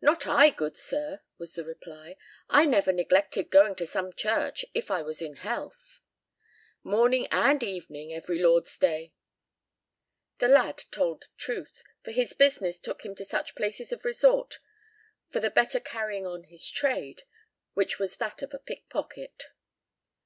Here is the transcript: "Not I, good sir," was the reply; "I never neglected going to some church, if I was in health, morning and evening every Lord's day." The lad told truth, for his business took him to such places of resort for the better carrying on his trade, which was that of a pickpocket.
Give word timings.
"Not 0.00 0.26
I, 0.26 0.48
good 0.48 0.74
sir," 0.74 1.20
was 1.36 1.52
the 1.52 1.62
reply; 1.62 2.16
"I 2.48 2.64
never 2.64 2.92
neglected 2.92 3.50
going 3.50 3.74
to 3.74 3.84
some 3.84 4.10
church, 4.10 4.64
if 4.72 4.90
I 4.90 5.02
was 5.02 5.20
in 5.20 5.36
health, 5.36 6.00
morning 6.82 7.26
and 7.30 7.62
evening 7.62 8.10
every 8.10 8.38
Lord's 8.38 8.78
day." 8.78 9.12
The 10.38 10.48
lad 10.48 10.84
told 10.90 11.28
truth, 11.36 11.84
for 12.02 12.12
his 12.12 12.32
business 12.32 12.78
took 12.78 13.04
him 13.04 13.14
to 13.16 13.24
such 13.26 13.54
places 13.54 13.92
of 13.92 14.06
resort 14.06 14.60
for 15.30 15.40
the 15.40 15.50
better 15.50 15.78
carrying 15.78 16.26
on 16.26 16.44
his 16.44 16.70
trade, 16.70 17.24
which 17.74 17.98
was 17.98 18.16
that 18.16 18.40
of 18.40 18.54
a 18.54 18.58
pickpocket. 18.58 19.48